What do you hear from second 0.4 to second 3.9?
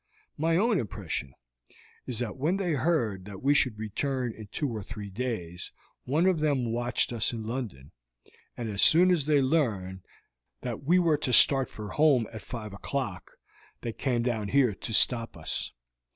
own impression is that when they heard that we should